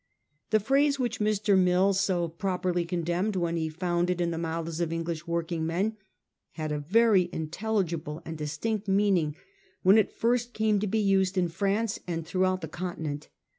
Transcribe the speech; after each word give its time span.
Tbe 0.49 0.63
pbrase 0.65 0.97
which 0.97 1.19
Mr. 1.19 1.55
Mill 1.55 1.93
so 1.93 2.27
properly 2.27 2.85
condemned 2.85 3.35
when 3.35 3.55
he 3.55 3.69
found 3.69 4.09
it 4.09 4.19
in 4.19 4.31
the 4.31 4.37
mouths 4.39 4.79
of 4.79 4.91
English 4.91 5.27
working 5.27 5.63
men 5.63 5.95
had 6.53 6.71
a 6.71 6.79
very 6.79 7.29
intelligible 7.31 8.19
and 8.25 8.35
distinct 8.35 8.87
meaning 8.87 9.35
when 9.83 9.99
it 9.99 10.09
first 10.09 10.17
first 10.19 10.53
came 10.55 10.79
to 10.79 10.87
be 10.87 10.97
used 10.97 11.37
in 11.37 11.49
France 11.49 11.99
and 12.07 12.25
throughout 12.25 12.61
the 12.61 12.67
Continent. 12.67 13.29